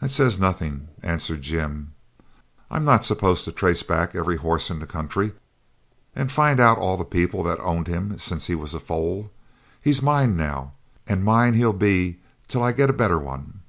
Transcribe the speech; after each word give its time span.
'That 0.00 0.10
says 0.10 0.40
nothing,' 0.40 0.88
answered 1.02 1.42
Jim. 1.42 1.92
'I'm 2.70 2.86
not 2.86 3.04
supposed 3.04 3.44
to 3.44 3.52
trace 3.52 3.82
back 3.82 4.14
every 4.14 4.36
horse 4.38 4.70
in 4.70 4.78
the 4.78 4.86
country 4.86 5.34
and 6.16 6.32
find 6.32 6.58
out 6.58 6.78
all 6.78 6.96
the 6.96 7.04
people 7.04 7.42
that 7.42 7.60
owned 7.60 7.86
him 7.86 8.16
since 8.16 8.46
he 8.46 8.54
was 8.54 8.72
a 8.72 8.80
foal. 8.80 9.30
He's 9.82 10.00
mine 10.00 10.38
now, 10.38 10.72
and 11.06 11.22
mine 11.22 11.52
he'll 11.52 11.74
be 11.74 12.18
till 12.46 12.62
I 12.62 12.72
get 12.72 12.88
a 12.88 12.94
better 12.94 13.18
one.' 13.18 13.60